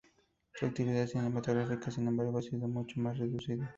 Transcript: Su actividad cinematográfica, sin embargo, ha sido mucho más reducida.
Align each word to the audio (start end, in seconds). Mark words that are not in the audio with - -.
Su 0.55 0.65
actividad 0.65 1.05
cinematográfica, 1.05 1.91
sin 1.91 2.07
embargo, 2.07 2.39
ha 2.39 2.41
sido 2.41 2.67
mucho 2.67 2.99
más 3.01 3.19
reducida. 3.19 3.69